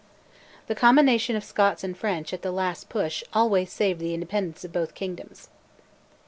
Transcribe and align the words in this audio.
The 0.65 0.73
combination 0.73 1.35
of 1.35 1.43
Scots 1.43 1.83
and 1.83 1.95
French, 1.95 2.33
at 2.33 2.41
the 2.41 2.51
last 2.51 2.89
push, 2.89 3.23
always 3.33 3.71
saved 3.71 3.99
the 3.99 4.15
independence 4.15 4.65
of 4.65 4.73
both 4.73 4.95
kingdoms. 4.95 5.49